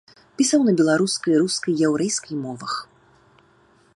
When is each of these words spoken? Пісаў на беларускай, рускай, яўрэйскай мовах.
Пісаў 0.39 0.63
на 0.69 0.73
беларускай, 0.79 1.33
рускай, 1.43 1.77
яўрэйскай 1.89 2.35
мовах. 2.45 2.73